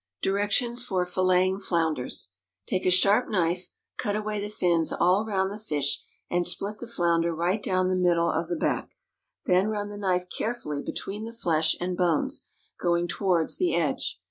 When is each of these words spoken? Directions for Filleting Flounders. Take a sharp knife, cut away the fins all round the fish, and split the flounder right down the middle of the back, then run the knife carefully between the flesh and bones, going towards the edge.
Directions 0.23 0.83
for 0.83 1.05
Filleting 1.05 1.61
Flounders. 1.61 2.29
Take 2.65 2.87
a 2.87 2.89
sharp 2.89 3.29
knife, 3.29 3.69
cut 3.97 4.15
away 4.15 4.41
the 4.41 4.49
fins 4.49 4.91
all 4.91 5.27
round 5.27 5.51
the 5.51 5.59
fish, 5.59 6.01
and 6.27 6.47
split 6.47 6.79
the 6.79 6.87
flounder 6.87 7.35
right 7.35 7.61
down 7.61 7.87
the 7.87 7.95
middle 7.95 8.31
of 8.31 8.47
the 8.47 8.57
back, 8.57 8.95
then 9.45 9.67
run 9.67 9.89
the 9.89 9.99
knife 9.99 10.25
carefully 10.35 10.81
between 10.81 11.25
the 11.25 11.31
flesh 11.33 11.75
and 11.79 11.95
bones, 11.95 12.47
going 12.79 13.07
towards 13.07 13.57
the 13.57 13.75
edge. 13.75 14.17